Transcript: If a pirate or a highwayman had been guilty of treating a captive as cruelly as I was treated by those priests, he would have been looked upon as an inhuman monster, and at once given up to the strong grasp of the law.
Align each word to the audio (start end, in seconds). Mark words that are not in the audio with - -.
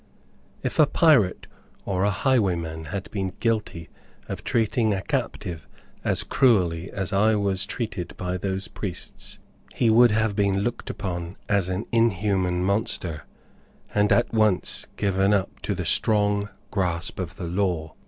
If 0.63 0.79
a 0.79 0.87
pirate 0.87 1.45
or 1.85 2.03
a 2.03 2.09
highwayman 2.09 2.85
had 2.85 3.11
been 3.11 3.33
guilty 3.39 3.87
of 4.27 4.43
treating 4.43 4.95
a 4.95 5.03
captive 5.03 5.67
as 6.03 6.23
cruelly 6.23 6.89
as 6.89 7.13
I 7.13 7.35
was 7.35 7.67
treated 7.67 8.17
by 8.17 8.37
those 8.37 8.67
priests, 8.67 9.37
he 9.75 9.91
would 9.91 10.09
have 10.09 10.35
been 10.35 10.61
looked 10.61 10.89
upon 10.89 11.37
as 11.47 11.69
an 11.69 11.85
inhuman 11.91 12.63
monster, 12.63 13.27
and 13.93 14.11
at 14.11 14.33
once 14.33 14.87
given 14.97 15.35
up 15.35 15.61
to 15.61 15.75
the 15.75 15.85
strong 15.85 16.49
grasp 16.71 17.19
of 17.19 17.35
the 17.35 17.45
law. 17.45 17.93